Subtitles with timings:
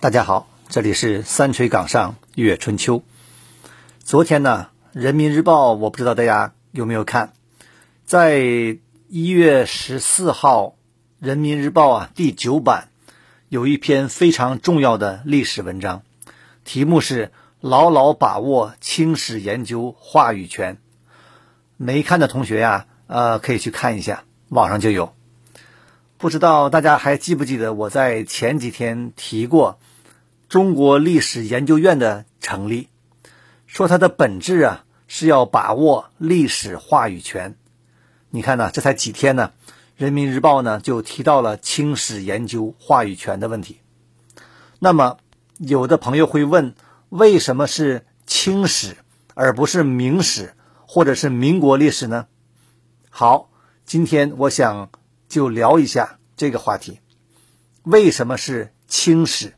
[0.00, 3.02] 大家好，这里是三锤岗上月春秋。
[4.04, 4.68] 昨天呢，
[5.00, 7.32] 《人民日报》我不知道大家有没有看，
[8.04, 8.38] 在
[9.08, 10.66] 一月十四号，
[11.20, 12.90] 《人民日报》啊第九版
[13.48, 16.02] 有一篇非常重要的历史文章，
[16.64, 17.30] 题目是
[17.60, 20.78] “牢牢把握清史研究话语权”。
[21.76, 25.14] 没看的同学呀，呃，可以去看一下，网上就有。
[26.16, 29.78] 不知道大家还记不记得我在前几天提过
[30.48, 32.88] 中国历史研究院的成立，
[33.66, 37.56] 说它的本质啊是要把握历史话语权。
[38.30, 39.52] 你看呢，这才几天呢，
[39.96, 43.80] 《人民日报》呢就提到了清史研究话语权的问题。
[44.78, 45.18] 那么，
[45.58, 46.74] 有的朋友会问，
[47.10, 48.96] 为什么是清史
[49.34, 50.54] 而不是明史
[50.86, 52.26] 或者是民国历史呢？
[53.08, 53.50] 好，
[53.84, 54.90] 今天我想
[55.28, 56.98] 就聊一下这个话题：
[57.84, 59.54] 为什么是清史？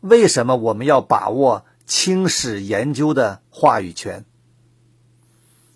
[0.00, 4.24] 为什么我们要把握清史研究的话语权？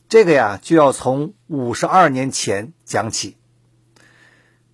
[0.09, 3.37] 这个呀，就要从五十二年前讲起。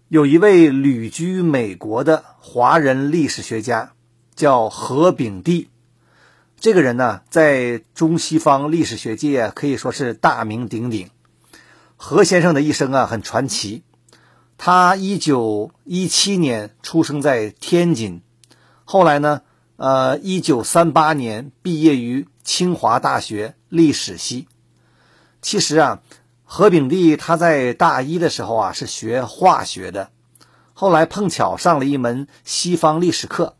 [0.08, 3.93] 有一位旅居美国的华人历史学家，
[4.36, 5.68] 叫何炳棣。
[6.58, 11.10] 这个人呢，在中西方历史学界可以说是大名鼎鼎。
[11.96, 13.82] 何先生的一生啊，很传奇。
[14.56, 18.22] 他一九一七年出生在天津，
[18.84, 19.42] 后来呢，
[19.76, 24.46] 呃，一九三八年毕业于清华大学历史系。
[25.42, 26.02] 其实啊，
[26.44, 30.10] 何炳棣他在大一的时候啊是学化学的，
[30.72, 33.56] 后来碰巧上了一门西方历史课，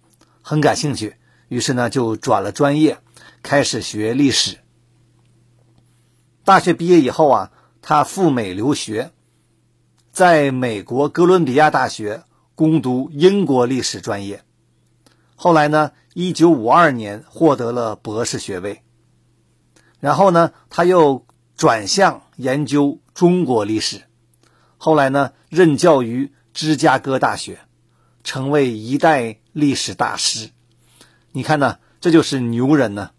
[0.46, 1.16] 很感兴趣，
[1.48, 2.98] 于是呢就转了专业，
[3.42, 4.58] 开始学历史。
[6.44, 7.50] 大学毕业以后啊，
[7.80, 9.10] 他赴美留学，
[10.12, 12.24] 在美国哥伦比亚大学
[12.54, 14.42] 攻读英国历史专业，
[15.34, 18.82] 后来呢，一九五二年获得了博士学位，
[19.98, 21.24] 然后呢，他又
[21.56, 24.02] 转向研究中国历史，
[24.76, 27.60] 后来呢，任教于芝加哥大学，
[28.22, 30.50] 成为一代历史大师。
[31.32, 33.12] 你看呢，这就是牛人呢。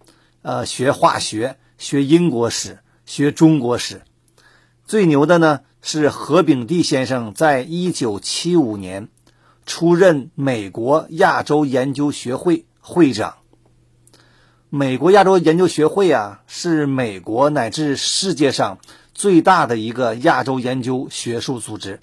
[0.44, 4.04] 呃，学化学，学英国史，学中国史，
[4.86, 9.08] 最牛的呢是何炳棣先生，在一九七五年
[9.66, 13.38] 出任美国亚洲研究学会会长。
[14.70, 18.78] 美国亚洲研究学会啊，是美国乃至世界上
[19.16, 22.02] 最大的一个亚洲研究学术组织，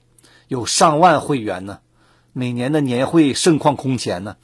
[0.49, 1.79] 有上万会员呢。
[2.33, 4.37] 每年的年会盛况空前呢。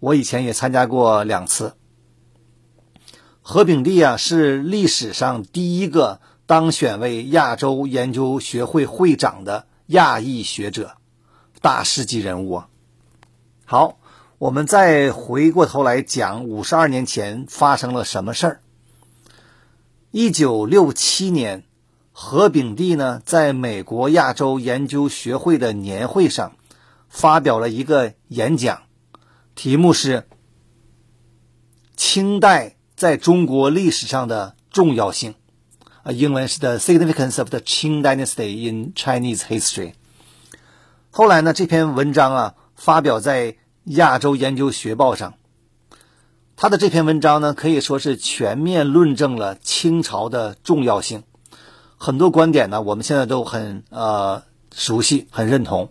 [0.00, 1.74] 我以前也参加过两次。
[3.40, 10.96] 何炳棣啊，是历史上第一个当选为亚洲研究学会会长的亚裔学者，
[11.60, 12.68] 大师级人物啊。
[13.64, 13.98] 好。
[14.38, 18.60] 我们再回过头来讲，五十二年前发生了什么事儿？
[20.10, 21.62] 一九六七年，
[22.10, 26.56] 何炳棣呢，在美国亚洲研究学会的年会上
[27.12, 28.82] 发表了一个演讲，
[29.54, 30.26] 题目是
[31.94, 35.34] “清代在中国历史上的重要性”，
[36.02, 39.92] 啊，英文是 “The Significance of the Qing Dynasty in Chinese History”。
[41.10, 43.58] 后来呢，这篇文章啊，发表在。
[43.86, 45.34] 亚洲研究学报上，
[46.54, 51.24] 他的这篇文章呢，可以说是全面论证了清朝的重要性。
[51.96, 55.90] 很多观点呢，我们现在都很呃熟悉，很认同。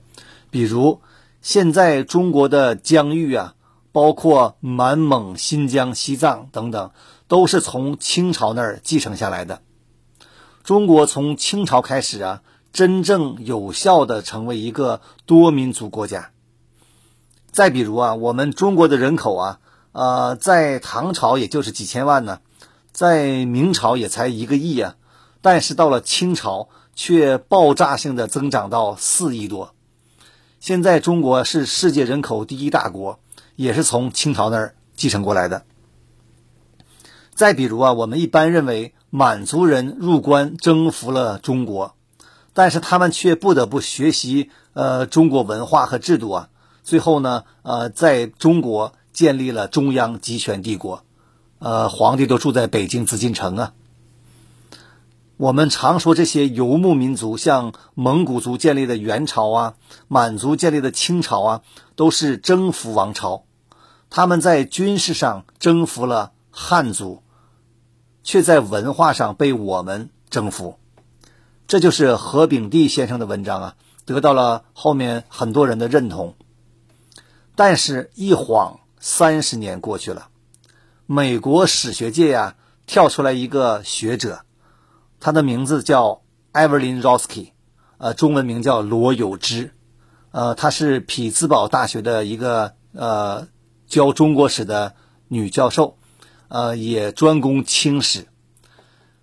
[0.49, 1.01] 比如，
[1.41, 3.55] 现在中国的疆域啊，
[3.91, 6.91] 包括满蒙、新疆、西藏等等，
[7.27, 9.63] 都是从清朝那儿继承下来的。
[10.63, 16.29] 中国从清朝开始啊，真正有效的成为一个多民族国家。
[17.51, 19.59] 再比如啊，我们中国的人口啊，
[19.93, 22.41] 呃，在唐朝也就是几千万呢，
[22.91, 24.95] 在明朝也才一个亿啊，
[25.41, 29.73] 但是到了清朝却爆炸性的增长到四亿多。
[30.61, 33.19] 现在中国是世界人口第一大国，
[33.55, 35.65] 也是从清朝那儿继承过来的。
[37.33, 41.95] 再比如啊，我们一般认为满族人入关征服了中国，
[42.53, 46.49] 但是他们却不得不学习呃中国文化和制度啊。
[46.83, 51.03] 最后呢，呃，在中国建立了中央集权帝国，
[51.57, 53.73] 呃，皇帝都住在北京紫禁城啊。
[55.41, 59.73] 我们常说这些游牧民族，像蒙古族建立的元朝啊，
[60.07, 61.61] 满族建立的清朝啊，
[61.95, 63.45] 都是征服王朝。
[64.11, 67.23] 他们在军事上征服了汉族，
[68.21, 70.77] 却在文化上被我们征服。
[71.65, 76.35] 这就是何炳棣先生的文章啊，得到了后面很多人的认同。
[77.55, 80.27] 但是，一晃三十年过去了，
[81.07, 82.53] 美国史学界呀，
[82.85, 84.41] 跳出来一个学者，
[85.21, 87.51] 他的名字叫 Evelyn Rosky
[87.97, 89.71] 呃，中文名叫罗有之，
[90.31, 93.47] 呃，她是匹兹堡大学的一个呃
[93.85, 94.95] 教中国史的
[95.27, 95.97] 女教授，
[96.47, 98.27] 呃，也专攻清史。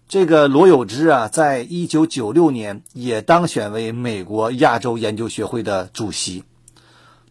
[0.06, 6.44] 这个罗有之啊，在一九九六年也当选为美国亚洲研究学会的主席。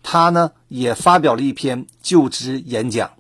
[0.04, 3.12] 他呢也发表了一篇就职演讲，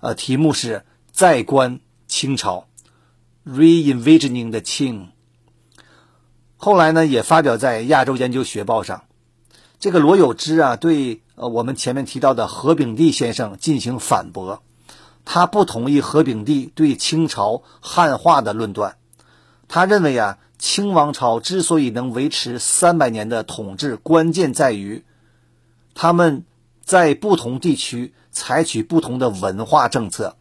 [0.00, 0.76] 呃，题目是
[1.10, 2.58] 《再观清朝》
[3.46, 5.08] ，Re-envisioning the Qing。
[6.56, 9.04] 后来呢，也发表在《亚洲研究学报》上。
[9.78, 14.62] 这个罗有之啊，对呃我们前面提到的何炳棣先生进行反驳。
[15.26, 18.96] 他不同意何炳棣对清朝汉化的论断，
[19.68, 25.02] 他认为啊，清王朝之所以能维持三百年的统治，关键在于
[25.94, 26.44] 他们
[26.82, 30.36] 在不同地区采取不同的文化政策，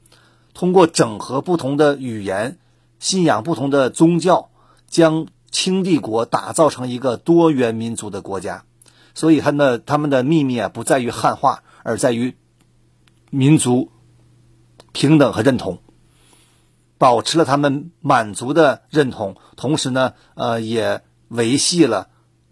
[0.53, 2.57] 通过整合不同的语言、
[3.03, 4.49] 信仰不同的宗教，
[4.87, 8.63] 将清帝国打造成一个多元民族的国家。
[9.13, 12.37] 所以，他的他们的秘密啊，不在于汉化，而在于
[13.29, 13.91] 民族。
[14.93, 15.79] 平等和认同，
[16.99, 22.09] 保持了他们满族的认同，同时呢，呃，也维系了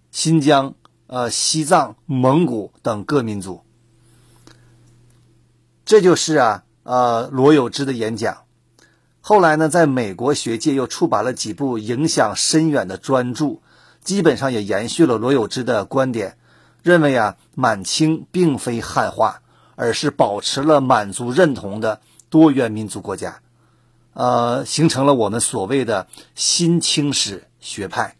[0.09, 0.73] 新疆、
[1.05, 3.61] 呃西藏、蒙古等各民族。
[5.85, 8.40] 这就是啊，呃，罗有之的演讲。
[9.21, 13.61] 后来呢，在美国学界又出版了几部影响深远的专著，
[14.03, 16.37] 基本上也延续了罗有之的观点，
[16.83, 19.41] 认为啊，满清并非汉化，
[19.75, 22.01] 而是保持了满族认同的。
[22.31, 23.41] 多元民族国家，
[24.13, 28.15] 呃，形成了我们所谓的新清史学派。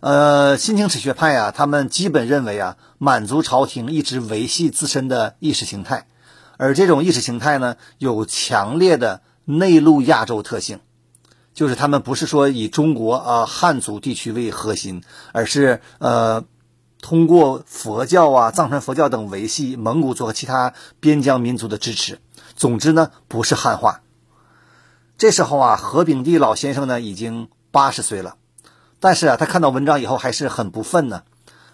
[0.00, 6.06] 呃，新清史学派啊，他们基本认为啊，满族朝廷一直维系自身的意识形态，
[6.58, 10.80] 而这种意识形态呢，有强烈的内陆亚洲特性，
[11.54, 15.02] 就是他们不是说以中国啊汉族地区为核心，
[15.32, 16.44] 而是呃。
[17.00, 22.18] 通过佛教啊、藏传佛教等维系蒙古族和其他边疆民族的支持。
[22.56, 24.00] 总之呢，不是汉化。
[25.16, 28.34] 这时候啊，何炳棣老先生呢已经八十岁了，
[28.98, 31.22] 但是啊，他看到文章以后还是很不忿呢。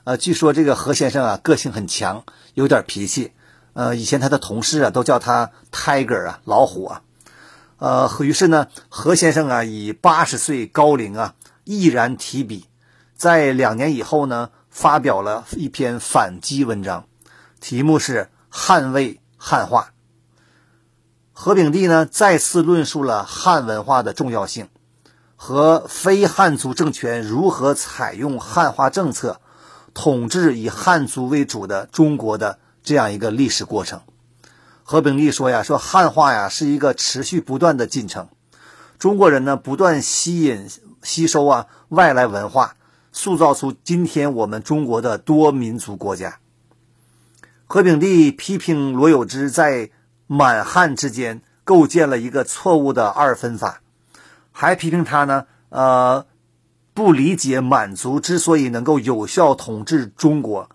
[0.05, 3.33] 呃，据说这个何先生啊个性很强，有点脾气。
[3.75, 7.03] 呃，以前他的同事啊都叫他 Tiger 啊，老虎啊。
[7.79, 11.35] 呃，于是呢，何先生啊以八十岁高龄啊
[11.65, 12.65] 毅然提笔，
[13.15, 14.49] 在两年以后呢。
[14.75, 17.07] 发表了一篇反击文章，
[17.61, 19.93] 题目是“捍卫汉化”。
[21.33, 24.69] 何炳棣呢再次论述了汉文化的重要性
[25.37, 29.41] 和非汉族政权如何采用汉化政策
[29.95, 34.01] 统治以汉族为主的中国的这样一个历史过程。
[34.85, 38.29] 何炳棣说呀：“说汉化呀是一个持续不断的进程，
[39.01, 40.69] 中国人呢不断吸引
[41.03, 42.77] 吸收啊外来文化。”
[43.17, 46.41] 塑造出今天我们中国的多民族国家。
[47.65, 49.91] 何炳棣批评罗有之在
[50.27, 53.83] 满汉之间构建了一个错误的二分法，
[54.51, 56.27] 还批评他呢，呃，
[56.93, 60.69] 不理解满族之所以能够有效统治中国，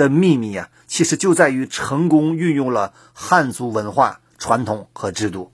[0.00, 5.52] 的秘密啊，其实就在于成功运用了汉族文化传统和制度。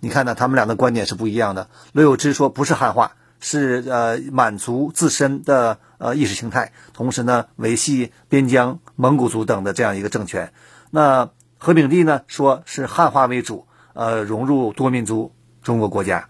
[0.00, 1.68] 你看呢，他们俩的观点是不一样的。
[1.92, 3.12] 罗有之说不是汉化。
[3.44, 10.52] 是呃满族自身的呃意识形态，同时呢维系边疆蒙古族等的这样一个政权。
[10.92, 15.32] 那何炳棣呢说是汉化为主，呃融入多民族
[15.64, 16.28] 中国国家。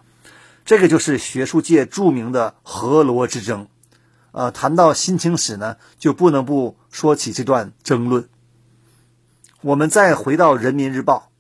[0.64, 3.66] 这个就是学术界著名的河罗之争。
[4.32, 8.28] 呃，谈到新清史呢，就不能不说起这段争论。
[9.60, 11.30] 我们再回到《人民日报》，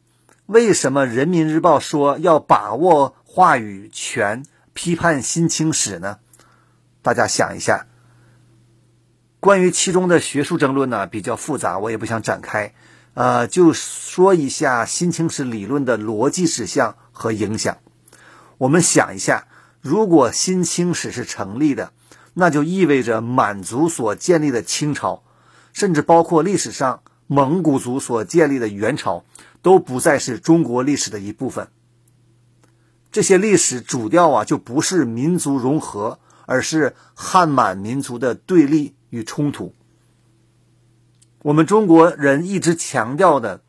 [0.46, 4.44] 为什么《人民日报》说要把握话语权？
[4.74, 6.18] 批判新清史呢？
[7.02, 7.86] 大家想一下。
[9.38, 12.72] 关于其中的学术争论呢，比较复杂，我也不想展开。
[13.14, 17.78] 呃，就说一下新清史理论的逻辑指向和影响。
[18.56, 19.46] 我们想一下，
[19.82, 21.92] 如果新清史是成立的，
[22.34, 25.22] 那就意味着满族所建立的清朝，
[25.72, 29.24] 甚至包括历史上蒙古族所建立的元朝，
[29.60, 31.68] 都不再是中国历史的一部分。
[33.10, 39.74] 这些历史主调啊，就不是民族融合，而是汉满民族的对立与冲突。
[41.42, 43.62] 我们中国人一直强调的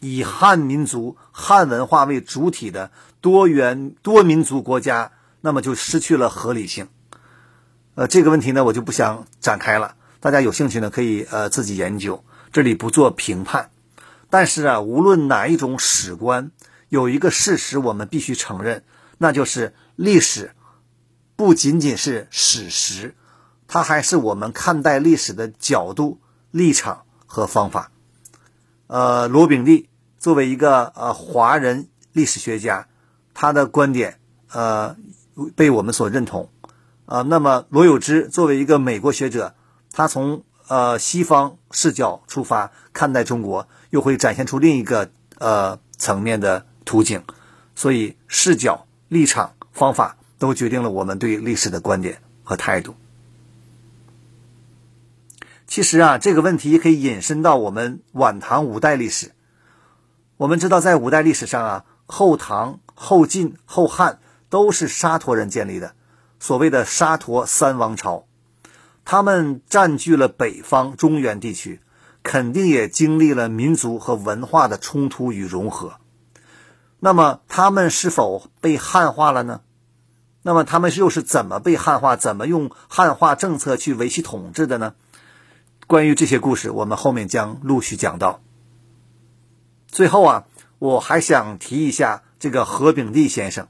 [0.00, 2.90] 以汉民族、汉文化为主体的
[3.20, 6.88] 多元多民族国家，那么就失去了合理性。
[7.94, 9.96] 呃，这个问题呢，我就不想展开了。
[10.20, 13.70] 大家有兴趣呢，可以呃自己研究，这里不做评判。
[14.30, 16.50] 但是啊，无论哪一种史观，
[16.88, 18.84] 有一个事实我们必须承认，
[19.18, 20.52] 那就是历史
[21.34, 23.14] 不仅仅是史实，
[23.66, 26.20] 它还是我们看待历史的角度、
[26.52, 27.90] 立场和方法。
[28.86, 32.86] 呃，罗炳立作为一个呃华人历史学家，
[33.34, 34.18] 他的观点
[34.52, 34.96] 呃
[35.56, 36.48] 被我们所认同。
[37.10, 39.54] 啊，那么罗有之作为一个美国学者，
[39.92, 43.68] 他从呃西方视角出发看待中国。
[43.90, 47.24] 又会展现出另一个呃层面的图景，
[47.74, 52.94] 所以视角、立场、方法都决定了我们对历史的观点和态度。
[55.66, 59.32] 其实啊，这个问题可以引申到我们晚唐五代历史。
[60.36, 65.96] 我们知道，在五代历史上啊，后唐、后晋、后汉都是沙陀人建立的，
[66.40, 68.24] 所谓的沙陀三王朝，
[69.04, 71.80] 他们占据了北方中原地区。
[72.22, 75.94] 肯定也经历了民族和文化的冲突与融合。
[76.98, 79.62] 那么，他们是否被汉化了呢？
[80.42, 82.16] 那么，他们又是怎么被汉化？
[82.16, 84.92] 怎么用汉化政策去维系统治的呢？
[85.86, 88.42] 关于这些故事，我们后面将陆续讲到。
[89.86, 90.46] 最后啊，
[90.78, 93.68] 我还想提一下这个何炳棣先生，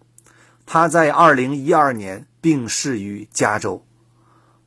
[0.73, 3.85] 他在二零一二年病逝于加州。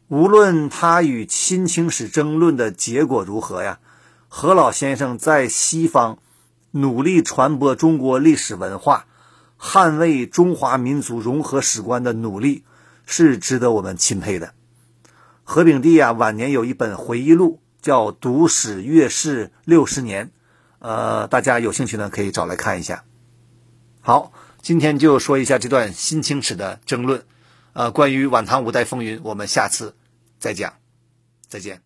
[0.09, 3.79] 无论他与新清史争论的结果如何呀，
[4.27, 6.19] 何老先生在西方
[6.71, 9.05] 努力传播中国历史文化、
[9.57, 12.65] 捍卫中华民族融合史观的努力
[13.05, 14.53] 是值得我们钦佩的。
[15.45, 20.25] 何炳棣啊，晚年有一本回忆录叫《读史阅世六十年》，
[20.79, 23.05] 呃，大家有兴趣呢可以找来看一下。
[24.01, 24.33] 好，
[24.63, 27.21] 今天就说一下这段新清史的争论，
[27.73, 29.93] 呃，关于晚唐五代风云，我们下次。
[30.39, 30.73] 再讲，
[31.49, 31.81] 再见。